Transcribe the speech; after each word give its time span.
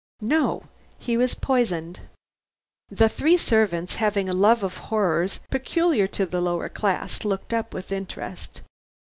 "No. 0.23 0.63
He 0.97 1.15
was 1.15 1.35
poisoned!" 1.35 1.99
The 2.89 3.07
three 3.07 3.37
servants, 3.37 3.97
having 3.97 4.25
the 4.25 4.35
love 4.35 4.63
of 4.63 4.77
horrors 4.89 5.41
peculiar 5.51 6.07
to 6.07 6.25
the 6.25 6.41
lower 6.41 6.69
classes, 6.69 7.23
looked 7.23 7.53
up 7.53 7.71
with 7.71 7.91
interest. 7.91 8.61